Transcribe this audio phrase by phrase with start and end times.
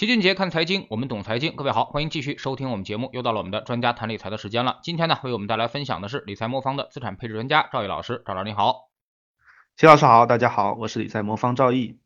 [0.00, 1.54] 齐俊杰看财经，我们懂财经。
[1.54, 3.10] 各位好，欢迎继续收听我们节目。
[3.12, 4.78] 又到了我们的专家谈理财的时间了。
[4.82, 8.22] 今天呢，为我们带来分享的是理财魔方的资产配置专家赵毅老师。
[8.24, 8.88] 赵老师你好，
[9.76, 11.98] 齐老师好，大家好，我是理财魔方赵毅。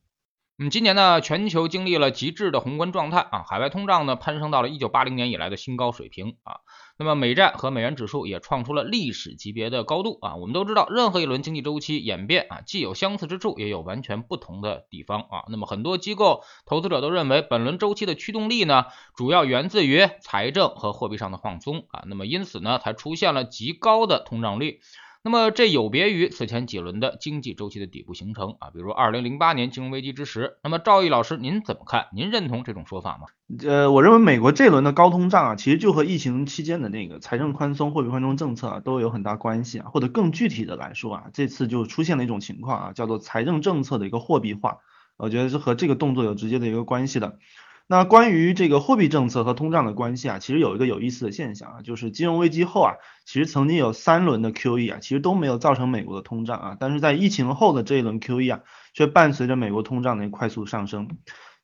[0.58, 6.63] 嗯，今年呢，全球经历了极致的宏观状态啊，海外通胀呢攀升到了一九八零年以来的新高水平啊。
[6.96, 10.36] 那么美债和美元指数也创出了历史级别的高度啊。
[10.36, 15.44] 我们都知道，任何一轮经济周期演变啊，既有相似之处，也有完全不同的地方啊。
[15.48, 18.84] 那么很多机构投资者都认为，本轮周期的驱动力呢，
[19.16, 22.04] 主要源自于财政和货币上的放松啊。
[22.06, 24.80] 那么因此呢，才出现了极高的通胀率。
[25.26, 30.58] 那么这有别于此前几轮的经济周期的底部形成啊，比如二零零八年金融危机之时。
[30.62, 32.08] 那么赵毅老师，您怎么看？
[32.14, 33.28] 您认同这种说法吗？
[33.66, 39.86] 呃，我认为美国这轮的高通胀啊，其实就和疫情期间的那个财政宽松、货币宽松政策啊都有很大关系啊。
[39.88, 44.80] 或者更具体的来说啊，这次就出现了一种情况啊，叫做财政政策的一个货币化，
[45.16, 47.38] 我觉得是和这个动作有直接的一个关系的。
[47.86, 52.94] 那关于这个货币政策和通胀的关系啊，其实有一个有意思的现象啊，就是金融危机后啊，
[53.26, 58.60] 其实曾经有三轮的 QE 啊，其实都没有造成美国的通胀啊，但是在疫情后的这一轮 QE 啊，
[58.94, 61.08] 却伴随着美国通胀的快速上升。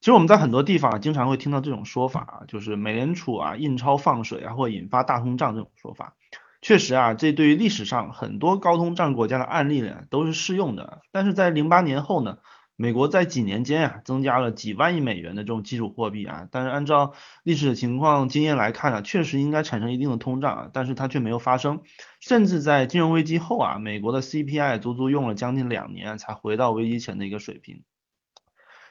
[0.00, 6.16] 其实我们在很多地方啊经常会听到这种说法啊，就是美联储啊印钞放水啊，或引发大通胀这种说法。
[6.61, 12.37] 确实啊，这对于历史上很多高通胀国家的案例呢都是适用的，但是在零八年后呢？
[12.81, 21.83] 美国在几年间啊，增加了几万亿美元的这种基础货币啊，但是按照历史的情况经验来看啊，确实应该产生一定的通胀啊，但是它却没有发生，
[22.20, 27.83] 甚至在金融危机后啊，美国的 CPI 足足用了将近两年才回到危机前的一个水平。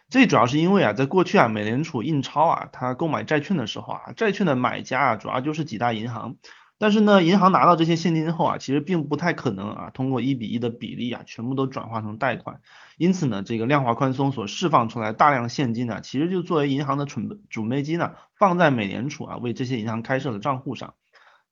[0.07, 6.35] 这主要是因为啊，在过去啊，美联储印钞啊，它购买债券的时候啊，债券的买家啊，主要就是几大银行。
[6.77, 12.61] 但是呢，银行拿到这些现金后啊，其实并不太可能啊，通过一比一的比例啊，全部都转化成贷款。
[12.99, 20.95] 因此呢，这个量化宽松所释放出来大量现金呢，其实就作为银行的准备准备金呢，放在美联储啊为这些银行开设的账户上。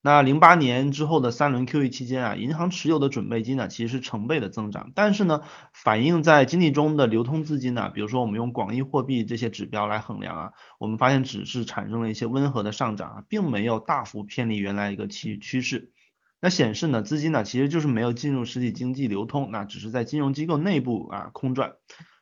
[0.02, 4.92] 那零八年之后的三轮 QE 期间啊，银行持有的准备金呢，其实是成倍的增长。
[4.94, 5.42] 但是呢，
[5.72, 15.93] 反映在经济中的流通资金呢，比如说我们用广义货币这些指标来衡量啊，我们发现只是产生了一些温和的上涨啊，并没有大幅偏离原来一个趋趋势。
[16.39, 21.73] 那显示呢，资金呢其实就是没有进入实体经济流通，那只是在金融机构内部啊空转。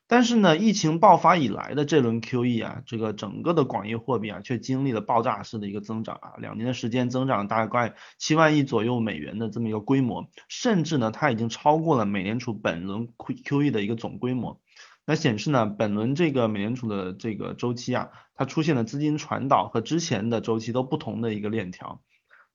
[0.07, 14.61] 但是呢，疫情爆发以来的这轮 QE 啊，这个整个的广义货币啊，却经历了爆炸式的一个增长啊，两年的时间增长大概七万亿左右美元的这么一个规模，甚至呢，它已经超过了美联储本轮 QE 的一个总规模。
[15.07, 22.01] 那显示呢，本轮这个美联储的这个周期啊，它出现了资金传导和之前的周期都不同的一个链条。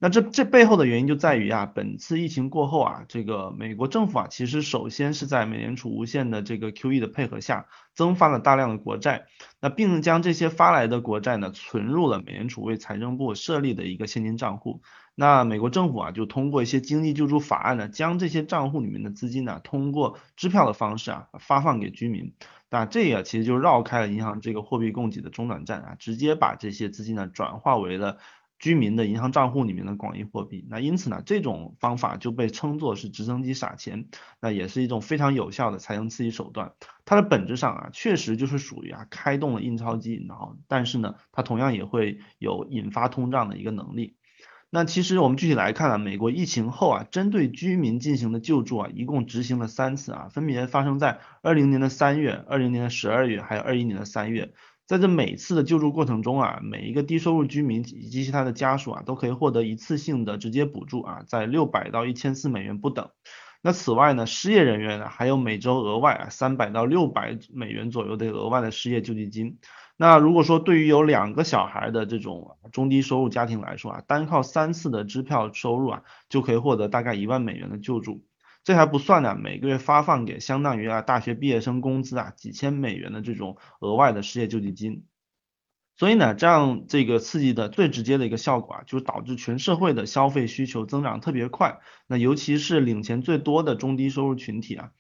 [0.03, 9.27] 那这这背后的原因就在于啊，本次疫情过后啊，这个美国政府啊，其实首先是在美联储无限的这个 QE 的配合下，增发了大量的国债，
[9.61, 14.81] 那并将这些发来的国债呢，存入了美联储为财政部设立的一个现金账户。
[15.15, 22.33] 那美国政府啊，就通过一些经济救助法案呢，将这些账户里面的资金呢，通过支票的方式啊，发放给居民。
[22.71, 28.17] 那这也其实就绕开了银行这个货币供给的中转站啊，直接把这些资金呢，转化为了。
[28.61, 34.07] 居民的银行账户里面的广义货币，那因此呢，这种方法就被称作是直升机撒钱，
[34.39, 36.75] 那也是一种非常有效的财政刺激手段。
[37.07, 44.15] 它的本质上啊，确实就是属于啊开动了印钞机，然后但是呢，它同样也会有引发通胀的一个能力。
[44.73, 54.53] 那其实我们具体来看啊，美国疫情后啊，针对居民进行的救助啊，一共执行了三次啊，分别发生在二零年的三月、二零年的十二月，还有二一年的三月。
[54.91, 63.09] 在这每次的救助过程中啊，每一个低收入居民以及其他的家属啊，都可以获得一次性的直接补助啊，在六百到一千四美元不等。
[63.63, 69.61] 那此外呢，失业人员呢，还有每周额外啊三百到六百美元左右的额外的失业救济金。
[69.97, 78.25] 那如果说对于有两个小孩的这种中低收入家庭来说啊，单靠三次的支票收入啊，就可以获得大概一万美元的救助。
[78.63, 85.07] 这还不算呢，每个月发放给相当于啊大学毕业生工资啊几千美元的这种额外的失业救济金，
[85.97, 94.91] 所以呢，这样这个刺激的最直接的一个效果啊，就导致全社会的消费需求增长特别快，那尤其是领钱最多的中低收入群体啊，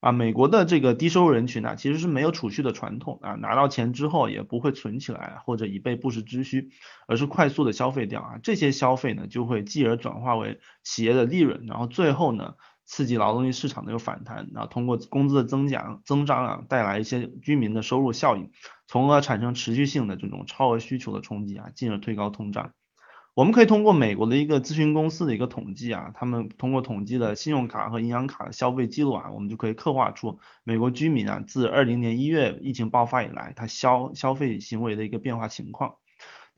[0.00, 6.68] 啊美国的这个低收入人群呢，其实是没有储蓄的传统啊，拿到钱之后也不会存起来或者以备不时之需，
[7.08, 12.54] 而是快速的消费掉啊，这些消费呢就会继而转化为企业的利润，然后最后呢。
[12.86, 18.50] 刺激劳动力市场的一个反弹，然后通过工资的增长增长啊，带来一些居民的收入效应，
[18.86, 22.70] 从而产生持续性的这种超额需求的冲击啊，进而推高通胀。
[23.34, 35.96] 我们可以通过美国的一个咨询公司的一个统计啊，他们通过统计的信用卡和银行卡的消费记录啊，我们就可以刻画出美国居民啊自二零年一月疫情爆发以来，他消消费行为的一个变化情况。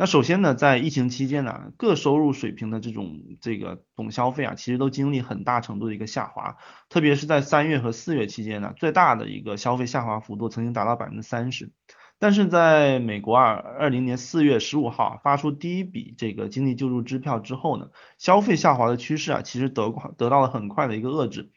[0.00, 6.56] 那首先呢，在疫情期间呢，各收入水平的这种这个总消费啊，其实都经历很大程度的一个下滑，
[6.88, 11.72] 特别是在三月和四月期间呢，最大的一个消费下滑幅度曾经达到百分之三十。
[12.20, 21.50] 但是在美国啊，二零年四月十五号发出第一笔这个经济救助支票之后呢，消费下滑的趋势啊，其实得得到了很快的一个遏制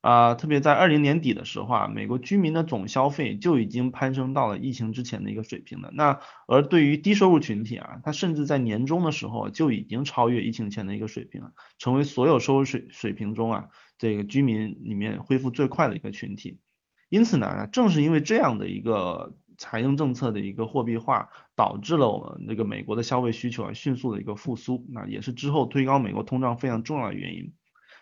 [0.00, 5.90] 啊，特别在二零年底的时候啊，美国居民的总消费就已经攀升到了疫情之前的一个水平了。
[5.92, 13.68] 那而对于低收入群体啊，它甚至在年终的时候就已经超越疫情前的一个水平了，成为所有收入水水平中啊，
[13.98, 16.60] 这个居民里面恢复最快的一个群体。
[17.08, 19.34] 因此呢，正是因为这样的一个。
[19.60, 27.52] 财政政策的一个货币化，导致了我们这个美国的消费需求啊迅速的一个复苏，那也是之后推高美国通胀非常重要的原因。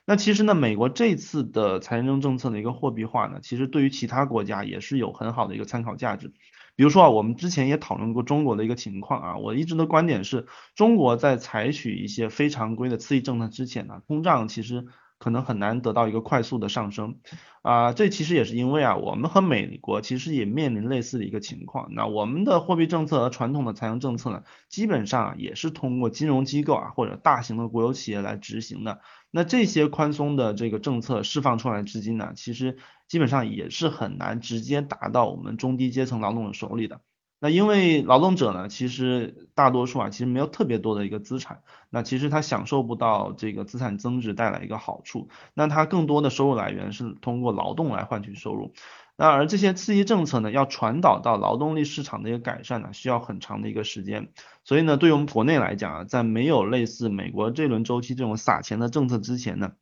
[0.07, 6.33] 那其实呢，美国这次的财政政策的一个货币化呢，其实对于其他国家也是有很好的一个参考价值。
[6.77, 14.87] 比如说啊，我们之前也讨论过中国的一个情况啊，我一直的观点是，中国在采取一些非常规的刺激政策之前呢，通胀其实。
[15.19, 17.19] 可能很难得到一个快速的上升，
[17.63, 21.89] 啊，这其实也是因为啊，我们和美国其实也面临类似的一个情况。
[21.95, 29.01] 那我们的货币政策和传统的财政政策呢，基本上也是通过金融机构啊或者大型的国有企业来执行的。
[29.31, 32.77] 那这些宽松的这个政策释放出来资金呢，其实
[33.09, 37.01] 基本上也是很难直接达到我们中低阶层劳动者手里的。
[37.39, 41.61] 那因为劳动者呢，其实大多数啊，其实没有特别多的一个资产，
[41.91, 48.73] 那其实他享受不到这个资产增值带来一个好处，那他更多的收入来源是通过劳动来换取收入，
[49.17, 54.29] 那而这些刺激政策呢，要传导到劳动力市场的一个改善呢，需要很长的一个时间，
[54.65, 59.73] 所以呢，对于我们国内来讲啊，在没有类似美国这轮周期这种撒钱的政策之前呢。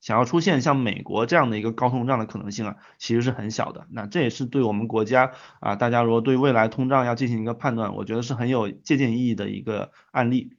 [0.00, 3.86] 想要出现像美国这样的一个高通胀的可能性啊，其实是很小的。
[3.90, 10.56] 那这也是对我们国家啊，大家如果对未来通胀要进行一个判断，我觉得是很有借鉴意义的一个案例。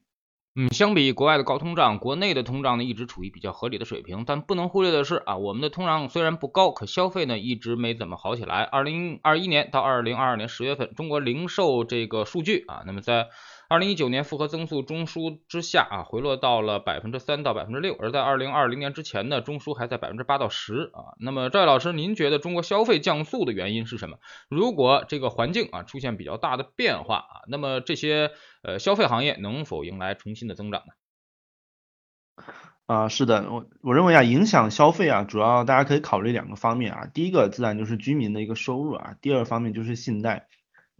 [0.55, 4.25] 嗯，相比国外的高通胀，国内的通胀呢一直处于比较合理的水平。
[4.27, 8.61] 但不能忽略的是啊，我们的通胀虽然不高，可消费呢一直没怎么好起来。
[8.63, 13.27] 二零二一年到二零二二年十月份，中国零售这个数据啊，那么在。
[13.71, 21.15] 二零一九年复合增速中枢之下啊，回落到了百分之三到百分之六，而在二零二零年之前呢，中枢还在百分之八到十啊。
[21.21, 24.17] 那么赵老师，您觉得中国消费降速的原因是什么？
[24.49, 28.31] 如果这个环境啊出现比较大的变化啊，那么这些
[28.61, 32.43] 呃消费行业能否迎来重新的增长呢？
[32.87, 40.49] 啊，是的，我我认为啊，影响消费啊，主要大家可以考虑两个方面啊，第一个自然就是居民的一个收入啊，第二方面就是信贷。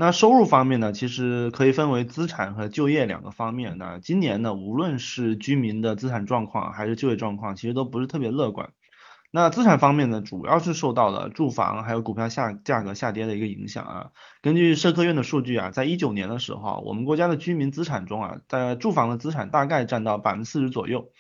[0.02, 3.78] 那收入方面呢，其实可以分为资产和就业两个方面。
[3.78, 8.72] 那今年呢，无论是居民的资产状况还是就业状况，其实都不是特别乐观。
[9.30, 14.08] 那资产方面呢，主要是受到了住房还有股票下价格下跌的一个影响啊。
[14.42, 21.12] 根据社科院的数据啊，在一九年的时候，我们国家的居民资产中啊，在住房的资产大概占到百分之四十左右。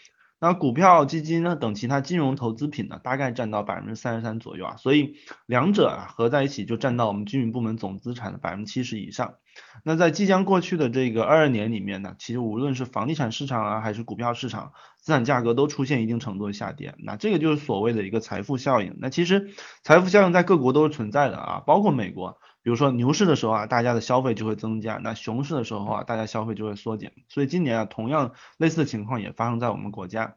[0.41, 9.35] 那股票、基金呢等其他金融投资品呢，大概占到百分之三十三左右啊，所以两者啊合在一起就占到我们居民部门总资产的百分之七十以上。
[9.83, 16.95] 那在即将过去的这个二二年里面呢，其实无论是房地产市场啊，还是股票市场，资产价格都出现一定程度的下跌。
[16.97, 18.95] 那这个就是所谓的一个财富效应。
[18.99, 19.51] 那其实
[19.83, 22.39] 财富效应在各国都是存在的啊，包括美国。
[22.63, 27.11] 比如说牛市的时候啊，大家的消费就会增加；那熊市的时候啊，大家消费就会缩减。
[27.27, 30.35] 所以今年啊，同样类似的情况也发生在我们国家。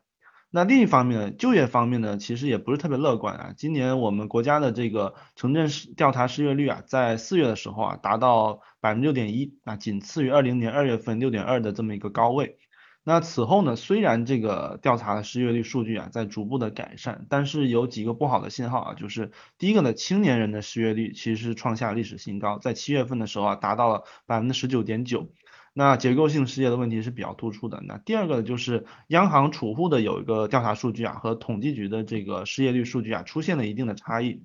[0.56, 3.52] 那另一方面呢，就业方面呢，其实也不是特别乐观啊。
[3.56, 12.56] 今年我们国家的这个城镇失调查失业率啊，在四月的时候啊，达到百分之六点一，啊，仅次于二零年二月份六点二的这么一个高位。
[13.02, 25.26] 那此后呢，虽然这个调查的失业率数据啊在逐步的改善，但是有几个不好的信号啊，就是第一个呢，青年人的失业率其实是创下历史新高，在七月份的时候啊，达到了百分之十九点九，
[25.76, 27.82] 那结构性失业的问题是比较突出的。
[27.84, 34.44] 那第二个就是央行储户的有一个调查数据啊，和统计局的这个失业率数据啊，出现了一定的差异。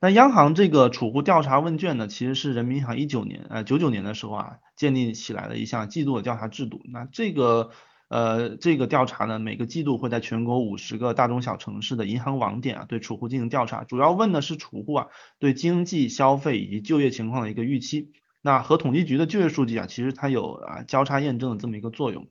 [0.00, 6.80] 那央行这个储户调查问卷呢，其实是人民银行一九年呃九九年的时候啊建立起来的一项季度的调查制度。
[6.90, 7.70] 那这个
[8.08, 18.12] 呃这个调查呢，每个季度会在全国五十个大中小城市的银行网点啊对储户进行调查，主要问的是储户啊对经济消费以及就业情况的一个预期。
[18.40, 22.28] 那和统计局的就业数据啊，其实它有啊交叉验证的这么一个作用。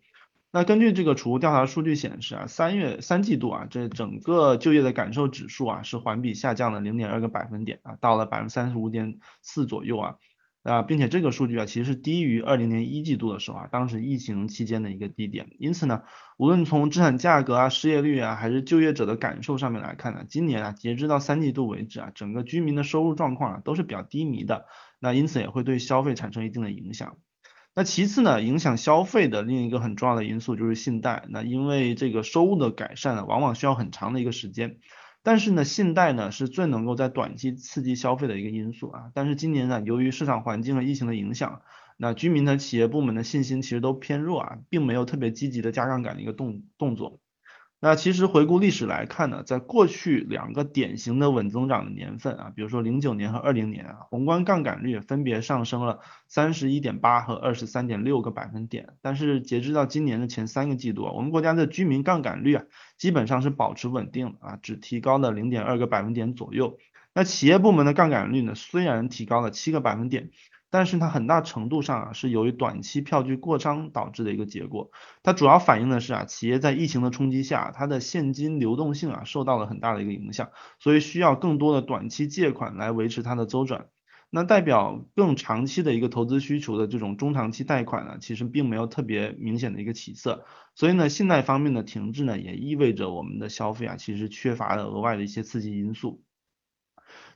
[0.52, 10.16] 那根据这个储户调查数据显示啊，三月三季度啊，这整个就业的感受指数啊是环比下降了零点二个百分点啊，到了百分之三十五点四左右啊。
[10.64, 15.48] 啊，并且这个数据啊其实是低于二零年一季度的时候啊，当时疫情期间的一个低点。
[15.60, 16.04] 因此呢，
[16.36, 24.66] 无论从资产价格啊、失业率啊，还是就业者的感受上面来看呢，今年啊截止到三季度为止啊，整个居民的收入状况啊都是比较低迷的。
[25.00, 27.18] 那因此也会对消费产生一定的影响。
[27.76, 31.26] 那其次呢，影响消费的另一个很重要的因素就是信贷。
[31.30, 34.80] 那因为这个收入的改善呢，往往需要很长的一个时间。
[35.22, 39.12] 但是呢，信贷呢是最能够在短期刺激消费的一个因素啊。
[39.14, 41.62] 但是今年呢，由于市场环境和疫情的影响，
[41.98, 47.20] 那居民的企业部门的信心其实都偏弱啊，并没有特别积极的加杠杆的一个动动作。
[47.80, 58.96] 那其实回顾历史来看呢，在过去两个典型的稳增长的年份啊，比如说零九年和二零年啊，宏观杠杆率分别上升了三十一点八和二十三点六个百分点。
[59.04, 62.64] 但是截止到今年的前三个季度啊，我们国家的居民杠杆率啊，
[62.98, 66.80] 基本上是保持稳定啊，只提高了零点二个百分点左右。
[67.14, 70.32] 那企业部门的杠杆率呢，虽然提高了七个百分点。
[70.70, 74.92] 但是它很大程度上啊是由于短期票据过张导致的一个结果，
[75.24, 83.88] 它主要反映的是啊企业在疫情的冲击下，它的现金流动性啊受到了很大的一个影响，所以需要更多的短期借款来维持它的周转。
[84.30, 90.44] 那代表更长期的一个投资需求的这种中长期贷款呢，其实并没有特别明显的一个起色。
[90.76, 96.22] 所以呢，信贷方面的停滞呢，也意味着我们的消费啊其实缺乏了额外的一些刺激因素。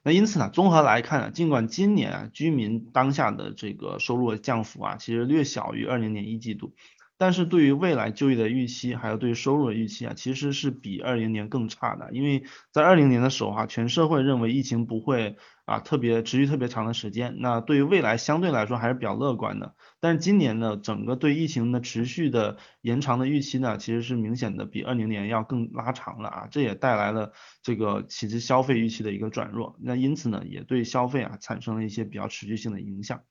[0.03, 6.73] 那因此呢，综合来看呢，尽管今年啊居民当下的这个收入降幅啊，其实略小于二零年一季度，
[7.21, 15.37] 但是对于未来就业的预期，还有对收入的预期啊，其实是比二零年更差的，因为在二零年的时候啊，全社会认为疫情不会。
[15.65, 19.73] 啊，特别持续特别长的时间，那对于未来相对来说还是比较乐观的。
[20.01, 27.31] 但是今年呢，整个对疫情的持续的延长的预期呢，其实是明显的比二零年要更拉长了啊，这也带来了
[27.63, 29.77] 这个其实消费预期的一个转弱。
[29.79, 33.21] 那因此呢，也对消费啊产生了一些比较持续性的影响。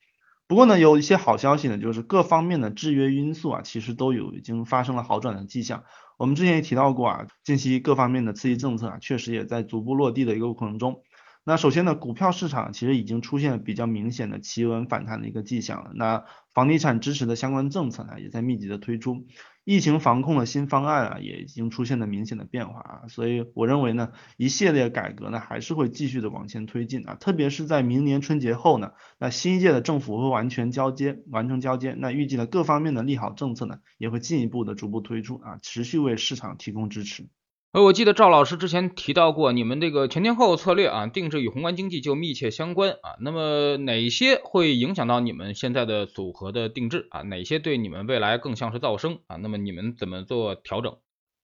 [0.51, 5.85] 不过呢，有一些好消息呢，就是各方面的制约因素啊，其实都有已经发生了好转的迹象。
[6.19, 11.05] 我们之前也提到过啊，近期各方面的刺激政策啊，确实也在逐步落地的一个过程中。
[11.45, 15.93] 那首先呢，股票市场其实已经出现了比较明显的企稳反弹的一个迹象了。
[15.95, 19.27] 那房地产支持的相关政策呢，也在密集的推出，
[19.65, 23.09] 疫情防控的新方案啊，也已经出现了明显的变化啊。
[23.09, 27.15] 所以我认为呢，一系列改革呢，还是会继续的往前推进啊。
[27.15, 31.95] 特别是在明年春节后呢，那新一届的政府会完全交接，完成交接。
[31.97, 37.29] 那预计呢，各方面的利好政策呢，也会进一步的逐步推出啊，持续为市场提供支持。
[37.73, 43.15] 呃，我记得赵老师之前提到过，你们这个全天候策略啊，定制与宏观经济就密切相关啊。
[43.21, 47.23] 那么哪些会影响到你们现在的组合的定制啊？
[47.23, 49.37] 哪些对你们未来更像是噪声啊？
[49.37, 50.97] 那么你们怎么做调整？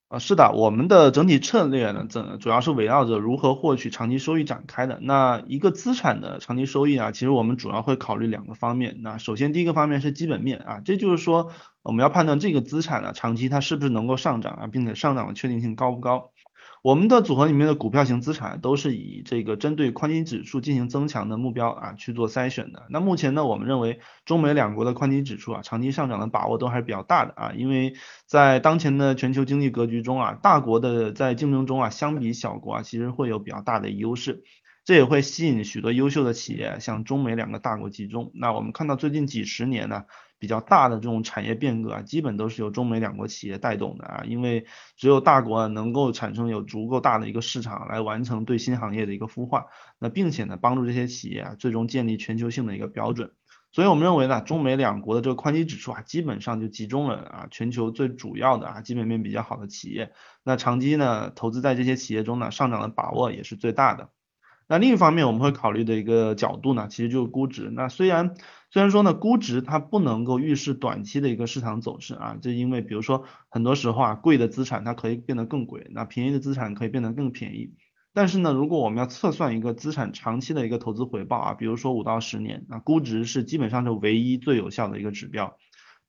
[0.09, 5.01] 啊，是的，我们的整体策略呢，整主要是围绕着如何获取长期收益展开的。
[5.03, 8.99] 那一个资产的长期收益啊，其实我们主要会考虑两个方面。
[9.03, 11.51] 那首先第一个方面是基本面啊，这就是说
[11.83, 16.31] 我们要判断这个资产呢，长期它是不是能够上涨啊，并且上涨的确定性高不高。
[16.83, 22.87] 我们的组合里面的股票型资产都是以这个针对宽基指数进行增强的目标啊去做筛选的。
[22.91, 27.95] 那目前呢，我们认为中美两国的宽基指数啊长期上涨的把握都还是比较大的啊，因为
[28.27, 34.45] 在当前的全球经济格局中啊，大国的在竞争中啊相比小国啊其实会有比较大的优势，
[34.85, 38.31] 这也会吸引许多优秀的企业向中美两个大国集中。
[38.35, 40.05] 那我们看到最近几十年呢。
[40.39, 44.67] 比较大的这种产业变革啊，基本都是由中美两国企业带动的啊，因为
[44.97, 49.67] 只有大国能够产生有足够大的一个市场来完成对新行业的一个孵化，
[49.99, 53.33] 那并且呢帮助这些企业啊最终建立全球性的一个标准，
[53.73, 60.13] 所以我们认为呢，中美两国的这个宽基指数啊，基本上就集中了啊全球最主要的啊基本面比较好的企业，
[60.45, 64.11] 那长期呢投资在这些企业中呢上涨的把握也是最大的。
[64.69, 67.71] 那另一方面我们会考虑的一个角度呢，其实就是估值。
[67.73, 68.35] 那虽然
[68.77, 77.73] 虽然说呢，估值它不能够预示短期的一个市场走势啊，就因为比如说很多时候啊，贵的资产它可以变得更贵，那便宜的资产可以变得更便宜。
[78.13, 85.57] 但是呢，如果我们要测算一个资产长期的一个投资回报啊，比如说五到十年，那估值是基本上是唯一最有效的一个指标。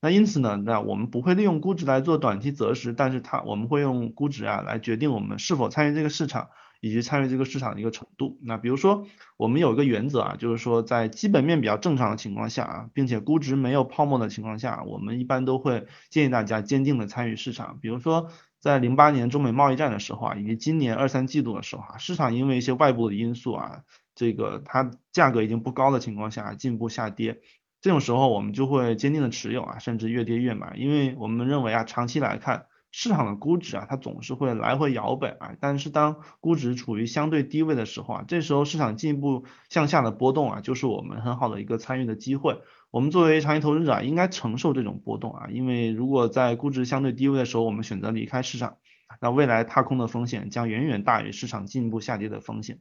[0.02, 6.48] 那因此呢，那我们不会利用估值来做短期择时，但是它我们会用估值啊来决定我们是否参与这个市场。
[6.80, 8.38] 以及参与这个市场的一个程度。
[8.42, 9.06] 那比如说，
[9.36, 17.78] 我们有一个原则啊，就是说在基本面比较正常的情况下啊，并且估值没有泡沫的情况下，我们一般都会建议大家坚定的参与市场。
[17.80, 18.30] 比如说，
[18.60, 23.82] 在零八年中美贸易战的时候啊，以及今年二三季度的时候啊，市场因为一些外部的因素啊，
[24.14, 27.40] 这个它价格已经不高的情况下进一步下跌，
[27.80, 32.66] 这种时候我们就会坚定的持有啊，甚至越跌越买，因为我们认为啊，长期来看。
[32.90, 42.60] 市场的估值啊，它总是会来回摇摆啊，但是当估值处于相对低位的时候啊，这时候市场进一步向下的波动啊，就是我们很好的一个参与的机会。
[42.90, 48.78] 我们作为长期投资者啊，应该承受这种波动啊，因为如果在估值相对低位的时候，我们选择离开市场，
[49.20, 52.80] 那未来踏空的风险将远远大于市场进一步下跌的风险。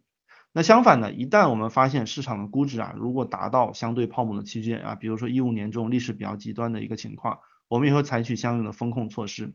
[0.53, 9.53] 那相反呢，一旦我们发现市场的估值啊，如果达到相对泡沫的区间啊，比如说一五年这种历史比较极端的一个情况，我们也会采取相应的风控措施。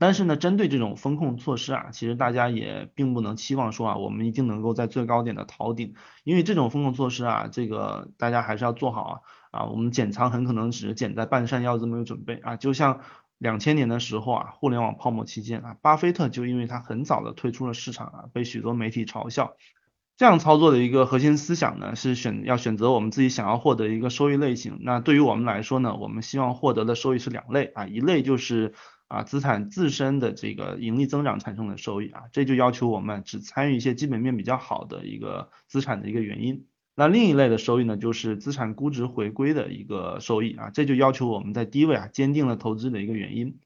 [0.00, 13.00] 但是呢，针对这种风控措施啊，其实大家也并不能期望说啊，我们一定能够在最高点的逃顶，因为这种风控措施啊，这个大家还是要做好啊啊，我们减仓很可能只是减在半山腰这么一个准备啊，就像
[13.38, 19.56] 两千年的时候啊，互联网泡沫期间啊，巴菲特就因为他很早的退出了市场啊，被许多媒体嘲笑。
[20.16, 24.78] 这样操作的一个核心思想呢，是选要选择我们自己想要获得一个收益类型。
[24.82, 28.74] 那对于我们来说呢，我们希望获得的收益是两类啊，一类就是。
[29.08, 36.66] 啊，资产自身的这个盈利增长产生的收益啊，这就要求我们只参与一些基本面比较好的一个资产的一个原因。
[36.94, 43.58] 那另一类的收益呢，就是资产估值回归的一个收益啊，这就要求我们在低位啊坚定了投资的一个原因。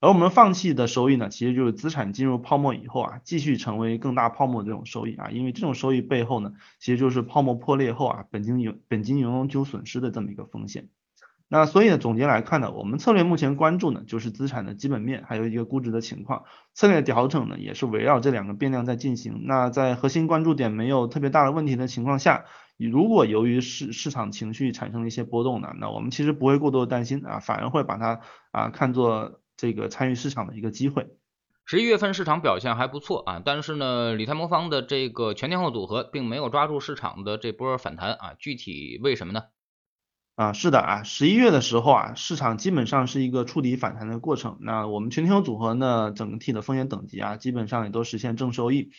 [0.00, 10.88] 而我们放弃的收益呢，其实就是资产进入泡沫以后啊，继续成为更大泡沫这种收益啊，因为这种收益背后呢，其实就是泡沫破裂后啊，本金有本金永久损失的这么一个风险。
[11.52, 16.44] 那所以呢，总结来看呢，我们策略目前关注呢，就是资产的基本面，还有一个估值的情况。
[16.74, 19.42] 策略调整呢，也是围绕这两个变量在进行。
[19.46, 22.44] 那在核心关注点没有特别大的问题的情况下，
[22.78, 28.20] 如果由于市市场情绪产生了一些波动呢，那我们其实不会过多的担心啊，反而会把它
[28.52, 31.08] 啊看作这个参与市场的一个机会。
[31.64, 39.42] 十一月份市场表现还不错啊，但是呢，理财魔方的这个全天候组合并没有抓住市场的这波反弹啊，具体为什么呢？
[40.40, 44.56] 啊，是的啊，十一月的时候啊，市场基本上是一个触底反弹的过程。
[44.62, 48.90] 那我们全球组合呢，整体的风险等级啊，基本上也都实现正收益。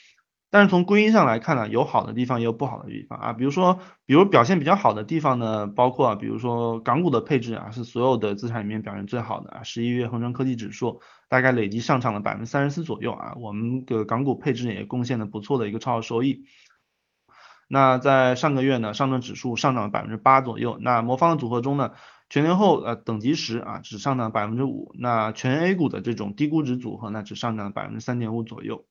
[0.51, 3.33] 但是从归因上来看呢，有好的地方也有不好的地方啊。
[3.33, 9.63] 比如说，比如表现比较好的地方呢，包括啊，比如说港股的配置啊，是所有的资产里面表现最好的啊。
[9.63, 16.43] 十一月恒生科技指数大概累计上涨了百分之三十四左右啊，我们的港股配置也贡献了不错的一个超额收益。
[17.71, 20.77] 那在上个月呢，上证指数上涨了百分之八左右。
[20.81, 21.91] 那魔方的组合中呢，
[22.29, 24.93] 全年后呃等级十啊只上涨百分之五。
[24.99, 28.83] 那全 A 股的这种低估值组合呢，只上涨了百分之三点五左右。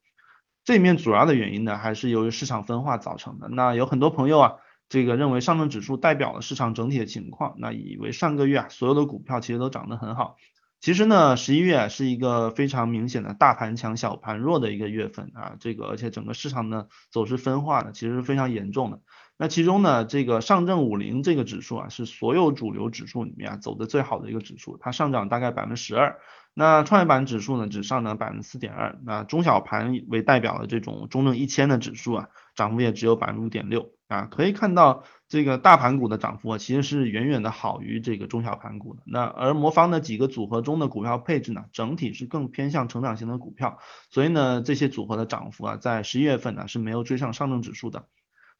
[0.64, 3.48] 这里面主要的原因呢，还是由于市场分化造成的。
[3.50, 4.52] 那有很多朋友啊，
[4.88, 10.37] 这个认为上证指数代表了市场整体的情况，那以为上个月啊所有的股票其实都涨得很好。
[10.80, 19.00] 其实呢，十一月是一个非常明显的大盘强小盘弱的一个月份啊，这个而且整个市场呢走势分化呢其实是非常严重的。
[19.36, 26.18] 那其中呢，这个上证五零这个指数啊，是所有主流指数里面啊走的最好的一个指数，它上涨大概百分之十二。
[26.52, 28.98] 那创业板指数呢，只上涨百分之四点二。
[29.04, 34.28] 那中小盘为代表的这种中证一千的指数啊，涨幅也只有百分之五点六啊。
[34.30, 39.02] 可以看到，这个大盘股的涨幅啊，其实是远远的好于这个中小盘股的。
[39.06, 43.78] 那而魔方的几个组合中的股票配置呢，整体是更偏向成长型的股票，
[44.10, 48.06] 所以呢，这些组合的涨幅啊，在十一月份呢是没有追上上证指数的。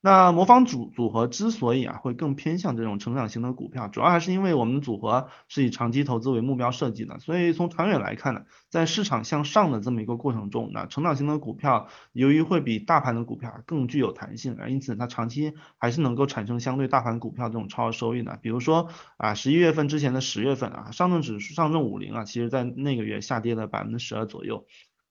[0.03, 18.39] 那魔方组组合之所以啊会更偏向这种成长型的股票，主要还是因为我们组合是以长期投资为目标设计的，所以从长远来看呢，在市场向上的这么一个过程中，那成长型的股票由于会比大盘的股票更具有弹性，而因此它长期还是能够产生相对大盘股票这种超额收益的。
[18.41, 24.65] 比如说啊，十一月份之前的十月份啊，上证指数上证五零啊，其实在那个月下跌了百分之十二左右。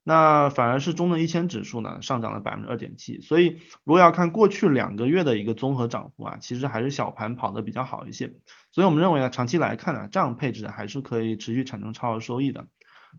[0.10, 8.34] 那反而是中证一千指数呢上涨了百分之二点七，所以如果要看过去两个月的一个综合涨幅啊，其实还是小盘跑得比较好一些，
[8.72, 12.66] 所以我们认为呢，长期来看呢，这样配置还是可以持续产生超额收益的。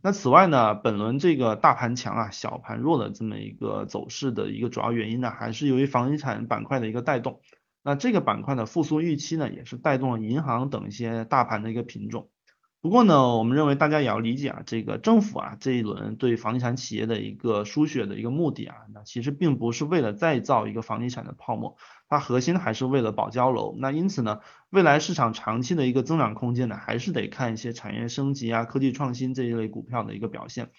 [0.02, 7.40] 那此外呢，本轮这个大盘强啊，小盘弱的这么一个走势的一个主要原因呢，还是由于房地产板块的一个带动。
[7.84, 12.30] 那这个板块的复苏预期呢，也是带动了银行等一些大盘的一个品种。
[12.82, 21.76] 不过呢，我们认为大家也要理解啊，这个政府啊这一轮对房地产企业的一个输血的一个目的啊，那其实并不是为了再造一个房地产的泡沫，
[22.08, 23.76] 它核心还是为了保交楼。
[23.78, 24.40] 那因此呢，
[24.70, 30.70] 未来市场长期的一个增长空间呢，还是得看一些产业升级啊、科技创新这一类股票的一个表现。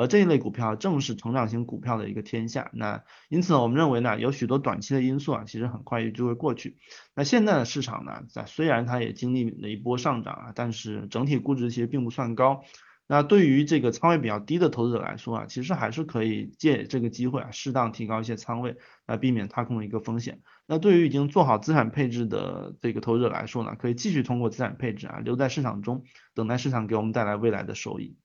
[0.00, 6.78] 而这一类股票正是成长型股票的一个天下，那因此呢，我们认为呢，有许多短期的因素啊，其实很快也就会过去。
[7.14, 12.62] 那现在的市场呢，在虽然它也经历了一波上涨啊，但是整体估值其实并不算高。
[13.08, 20.40] 那对于这个仓位比较低的投资者来说啊，其实还是可以借这个机会啊，适当提高一些仓位，来避免踏空的一个风险。
[20.66, 28.16] 那对于已经做好资产配置的这个投资者来说呢，可以继续通过资产配置啊，留在市场中，等待市场给我们带来未来的收益。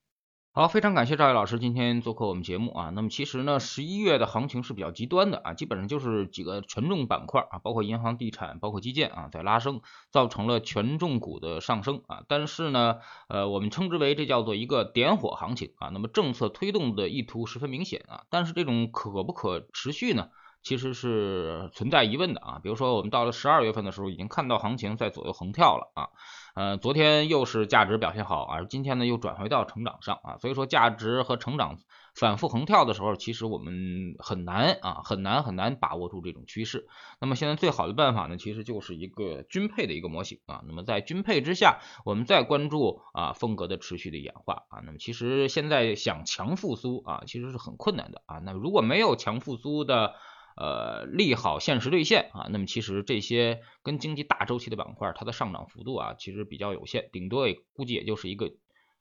[0.58, 2.88] 好，非常感谢赵毅老师今天做客我们节目啊。
[2.88, 12.22] 那么其实呢，十一月的行情是比较极端的啊，基本上就是几个权重板块啊，包括银行、地产、包括基建啊，在拉升，造成了权重股的上升啊。
[12.26, 15.90] 但是呢，呃，我们称之为这叫做一个点火行情啊。
[15.92, 20.28] 那么政策推动的意图十分明显啊，但是这种可不可持续呢？
[20.62, 26.08] 其实是存在疑问的啊，比如说我们到了十二月份的时候，已经看到行情在左右横跳了啊，
[26.56, 31.76] 呃，昨天又是价值表现好，而今天呢又转回到成长上啊，所以说价值和成长
[32.14, 36.86] 反复横跳的时候，其实我们很难啊，很难很难把握住这种趋势。
[37.20, 50.14] 那么现在最好的办法呢，其实就是一个均配的一个模型啊，那么在均配之下，我们再关注啊风格的持续的演化啊，那么其实现在想强复苏啊，其实是很困难的啊，那如果没有强复苏的。
[50.56, 58.46] 呃，利好现实兑现啊，那么其实这些跟经济大周期的板块，它的上涨幅度啊，其实比较有限，顶多也估计也就是一个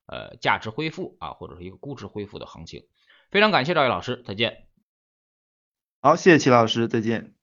[0.06, 2.84] 呃价值恢复啊，或者是一个估值恢复的行情。
[3.32, 4.68] 非常感谢赵毅老师，再见。
[6.02, 7.35] 好，谢谢齐老师，再见。